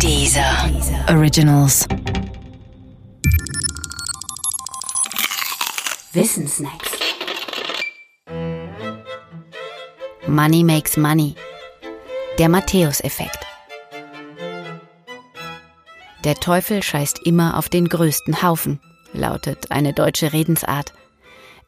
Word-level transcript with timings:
Dieser 0.00 0.70
Originals. 1.08 1.86
Wissensnacks. 6.12 6.90
Money 10.26 10.64
makes 10.64 10.96
money. 10.96 11.34
Der 12.38 12.48
Matthäus-Effekt. 12.48 13.38
Der 16.24 16.34
Teufel 16.36 16.82
scheißt 16.82 17.20
immer 17.24 17.56
auf 17.56 17.68
den 17.68 17.88
größten 17.88 18.42
Haufen, 18.42 18.80
lautet 19.12 19.70
eine 19.70 19.92
deutsche 19.92 20.32
Redensart. 20.32 20.92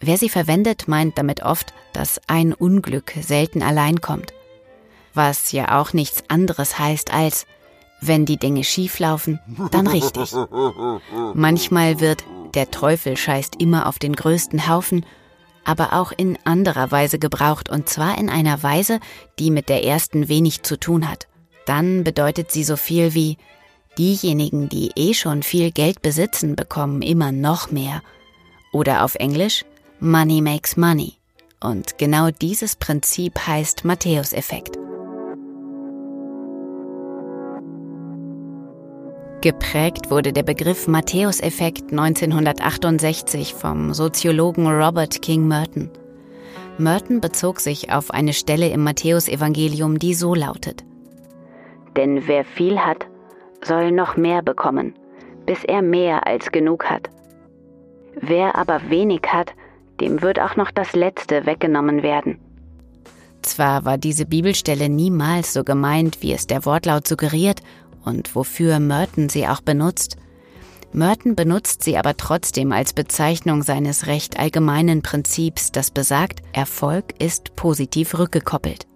Wer 0.00 0.18
sie 0.18 0.28
verwendet, 0.28 0.88
meint 0.88 1.18
damit 1.18 1.42
oft, 1.42 1.72
dass 1.92 2.20
ein 2.26 2.52
Unglück 2.52 3.12
selten 3.20 3.62
allein 3.62 4.00
kommt. 4.00 4.32
Was 5.14 5.52
ja 5.52 5.80
auch 5.80 5.92
nichts 5.92 6.24
anderes 6.28 6.78
heißt 6.78 7.12
als, 7.12 7.46
wenn 8.06 8.26
die 8.26 8.36
Dinge 8.36 8.64
schief 8.64 8.98
laufen, 8.98 9.40
dann 9.70 9.86
richtig. 9.86 10.32
Manchmal 11.34 12.00
wird 12.00 12.24
der 12.54 12.70
Teufel 12.70 13.16
scheißt 13.16 13.60
immer 13.60 13.86
auf 13.86 13.98
den 13.98 14.14
größten 14.14 14.68
Haufen, 14.68 15.04
aber 15.64 15.92
auch 15.94 16.12
in 16.12 16.38
anderer 16.44 16.90
Weise 16.90 17.18
gebraucht, 17.18 17.68
und 17.68 17.88
zwar 17.88 18.18
in 18.18 18.28
einer 18.28 18.62
Weise, 18.62 19.00
die 19.38 19.50
mit 19.50 19.68
der 19.68 19.84
ersten 19.84 20.28
wenig 20.28 20.62
zu 20.62 20.78
tun 20.78 21.10
hat. 21.10 21.26
Dann 21.66 22.04
bedeutet 22.04 22.50
sie 22.50 22.64
so 22.64 22.76
viel 22.76 23.14
wie 23.14 23.38
diejenigen, 23.98 24.68
die 24.68 24.92
eh 24.96 25.14
schon 25.14 25.42
viel 25.42 25.70
Geld 25.70 26.02
besitzen, 26.02 26.56
bekommen 26.56 27.02
immer 27.02 27.32
noch 27.32 27.70
mehr. 27.70 28.02
Oder 28.72 29.04
auf 29.04 29.14
Englisch 29.14 29.64
Money 30.00 30.42
makes 30.42 30.76
money. 30.76 31.14
Und 31.60 31.96
genau 31.96 32.30
dieses 32.30 32.76
Prinzip 32.76 33.46
heißt 33.46 33.84
Matthäus-Effekt. 33.84 34.83
Geprägt 39.44 40.10
wurde 40.10 40.32
der 40.32 40.42
Begriff 40.42 40.88
Matthäus-Effekt 40.88 41.90
1968 41.92 43.52
vom 43.52 43.92
Soziologen 43.92 44.66
Robert 44.66 45.20
King 45.20 45.46
Merton. 45.46 45.90
Merton 46.78 47.20
bezog 47.20 47.60
sich 47.60 47.92
auf 47.92 48.10
eine 48.10 48.32
Stelle 48.32 48.70
im 48.70 48.82
Matthäusevangelium, 48.84 49.98
die 49.98 50.14
so 50.14 50.34
lautet: 50.34 50.82
Denn 51.94 52.26
wer 52.26 52.46
viel 52.46 52.78
hat, 52.78 53.06
soll 53.62 53.92
noch 53.92 54.16
mehr 54.16 54.40
bekommen, 54.40 54.94
bis 55.44 55.62
er 55.62 55.82
mehr 55.82 56.26
als 56.26 56.50
genug 56.50 56.86
hat. 56.86 57.10
Wer 58.18 58.56
aber 58.56 58.88
wenig 58.88 59.24
hat, 59.26 59.52
dem 60.00 60.22
wird 60.22 60.40
auch 60.40 60.56
noch 60.56 60.70
das 60.70 60.94
Letzte 60.94 61.44
weggenommen 61.44 62.02
werden. 62.02 62.38
Zwar 63.42 63.84
war 63.84 63.98
diese 63.98 64.24
Bibelstelle 64.24 64.88
niemals 64.88 65.52
so 65.52 65.64
gemeint, 65.64 66.22
wie 66.22 66.32
es 66.32 66.46
der 66.46 66.64
Wortlaut 66.64 67.06
suggeriert 67.06 67.60
und 68.04 68.34
wofür 68.34 68.78
Merton 68.80 69.28
sie 69.28 69.46
auch 69.46 69.60
benutzt. 69.60 70.16
Merton 70.92 71.34
benutzt 71.34 71.82
sie 71.82 71.96
aber 71.96 72.16
trotzdem 72.16 72.70
als 72.70 72.92
Bezeichnung 72.92 73.62
seines 73.62 74.06
recht 74.06 74.38
allgemeinen 74.38 75.02
Prinzips, 75.02 75.72
das 75.72 75.90
besagt, 75.90 76.42
Erfolg 76.52 77.20
ist 77.20 77.56
positiv 77.56 78.16
rückgekoppelt. 78.16 78.86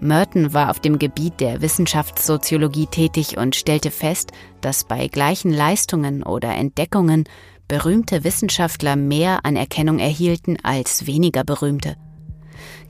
Merton 0.00 0.52
war 0.52 0.70
auf 0.70 0.80
dem 0.80 0.98
Gebiet 0.98 1.40
der 1.40 1.62
Wissenschaftssoziologie 1.62 2.86
tätig 2.86 3.38
und 3.38 3.56
stellte 3.56 3.90
fest, 3.90 4.32
dass 4.60 4.84
bei 4.84 5.08
gleichen 5.08 5.52
Leistungen 5.52 6.22
oder 6.22 6.54
Entdeckungen 6.54 7.24
berühmte 7.68 8.22
Wissenschaftler 8.24 8.96
mehr 8.96 9.44
Anerkennung 9.44 9.98
erhielten 9.98 10.58
als 10.62 11.06
weniger 11.06 11.44
berühmte. 11.44 11.96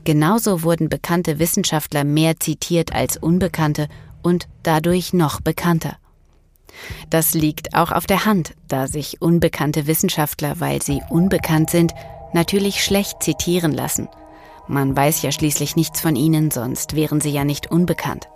Genauso 0.03 0.63
wurden 0.63 0.89
bekannte 0.89 1.39
Wissenschaftler 1.39 2.03
mehr 2.03 2.39
zitiert 2.39 2.93
als 2.93 3.17
unbekannte 3.17 3.87
und 4.27 4.49
dadurch 4.63 5.13
noch 5.13 5.39
bekannter. 5.39 5.95
Das 7.09 7.33
liegt 7.33 7.73
auch 7.75 7.91
auf 7.91 8.05
der 8.05 8.25
Hand, 8.25 8.53
da 8.67 8.87
sich 8.87 9.21
unbekannte 9.21 9.87
Wissenschaftler, 9.87 10.59
weil 10.59 10.81
sie 10.81 11.01
unbekannt 11.09 11.69
sind, 11.69 11.93
natürlich 12.33 12.83
schlecht 12.83 13.23
zitieren 13.23 13.71
lassen. 13.71 14.09
Man 14.67 14.95
weiß 14.95 15.21
ja 15.21 15.31
schließlich 15.31 15.77
nichts 15.77 16.01
von 16.01 16.17
ihnen, 16.17 16.51
sonst 16.51 16.93
wären 16.93 17.21
sie 17.21 17.31
ja 17.31 17.45
nicht 17.45 17.71
unbekannt. 17.71 18.27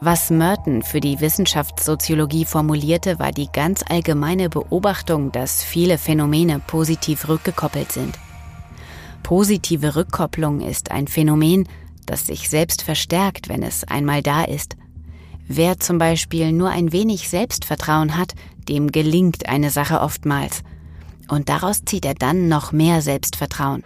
Was 0.00 0.30
Merton 0.30 0.82
für 0.82 1.00
die 1.00 1.20
Wissenschaftssoziologie 1.20 2.44
formulierte, 2.44 3.20
war 3.20 3.30
die 3.30 3.48
ganz 3.50 3.82
allgemeine 3.88 4.50
Beobachtung, 4.50 5.30
dass 5.30 5.62
viele 5.62 5.96
Phänomene 5.96 6.60
positiv 6.66 7.28
rückgekoppelt 7.28 7.92
sind. 7.92 8.18
Positive 9.22 9.94
Rückkopplung 9.94 10.60
ist 10.60 10.90
ein 10.90 11.06
Phänomen, 11.06 11.68
das 12.04 12.26
sich 12.26 12.48
selbst 12.48 12.82
verstärkt, 12.82 13.48
wenn 13.48 13.62
es 13.62 13.84
einmal 13.84 14.22
da 14.22 14.44
ist. 14.44 14.76
Wer 15.48 15.78
zum 15.78 15.98
Beispiel 15.98 16.52
nur 16.52 16.70
ein 16.70 16.92
wenig 16.92 17.28
Selbstvertrauen 17.28 18.16
hat, 18.16 18.34
dem 18.68 18.90
gelingt 18.90 19.48
eine 19.48 19.70
Sache 19.70 20.00
oftmals. 20.00 20.62
Und 21.28 21.48
daraus 21.48 21.84
zieht 21.84 22.04
er 22.04 22.14
dann 22.14 22.48
noch 22.48 22.72
mehr 22.72 23.02
Selbstvertrauen. 23.02 23.84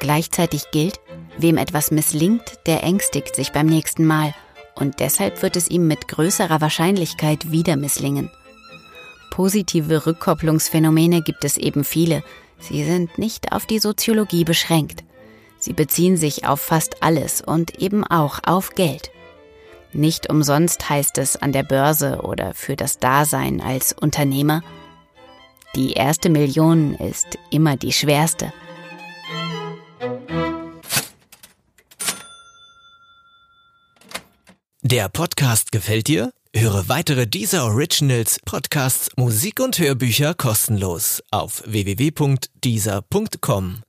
Gleichzeitig 0.00 0.70
gilt, 0.72 1.00
wem 1.38 1.56
etwas 1.56 1.90
misslingt, 1.90 2.42
der 2.66 2.82
ängstigt 2.82 3.34
sich 3.34 3.52
beim 3.52 3.66
nächsten 3.66 4.04
Mal 4.04 4.34
und 4.74 5.00
deshalb 5.00 5.42
wird 5.42 5.56
es 5.56 5.68
ihm 5.68 5.86
mit 5.86 6.08
größerer 6.08 6.60
Wahrscheinlichkeit 6.60 7.50
wieder 7.50 7.76
misslingen. 7.76 8.30
Positive 9.30 10.06
Rückkopplungsphänomene 10.06 11.22
gibt 11.22 11.44
es 11.44 11.56
eben 11.56 11.84
viele. 11.84 12.22
Sie 12.58 12.84
sind 12.84 13.18
nicht 13.18 13.52
auf 13.52 13.66
die 13.66 13.78
Soziologie 13.78 14.44
beschränkt. 14.44 15.04
Sie 15.58 15.72
beziehen 15.72 16.16
sich 16.16 16.46
auf 16.46 16.60
fast 16.60 17.02
alles 17.02 17.40
und 17.40 17.80
eben 17.80 18.04
auch 18.04 18.40
auf 18.44 18.70
Geld. 18.70 19.10
Nicht 19.96 20.28
umsonst 20.28 20.90
heißt 20.90 21.16
es 21.16 21.36
an 21.36 21.52
der 21.52 21.62
Börse 21.62 22.20
oder 22.20 22.52
für 22.52 22.76
das 22.76 22.98
Dasein 22.98 23.62
als 23.62 23.94
Unternehmer, 23.94 24.62
die 25.74 25.94
erste 25.94 26.28
Million 26.28 26.94
ist 26.94 27.38
immer 27.50 27.78
die 27.78 27.92
schwerste. 27.92 28.52
Der 34.82 35.08
Podcast 35.08 35.72
gefällt 35.72 36.08
dir? 36.08 36.30
Höre 36.54 36.90
weitere 36.90 37.26
dieser 37.26 37.64
Originals, 37.64 38.38
Podcasts, 38.44 39.08
Musik 39.16 39.60
und 39.60 39.78
Hörbücher 39.78 40.34
kostenlos 40.34 41.22
auf 41.30 41.62
www.dieser.com. 41.64 43.85